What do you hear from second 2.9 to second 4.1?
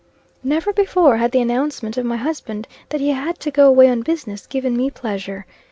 he had to go away on